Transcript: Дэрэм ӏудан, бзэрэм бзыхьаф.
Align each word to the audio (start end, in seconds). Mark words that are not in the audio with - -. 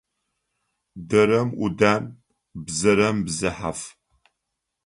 Дэрэм 1.09 1.49
ӏудан, 1.57 2.03
бзэрэм 2.65 3.17
бзыхьаф. 3.25 3.79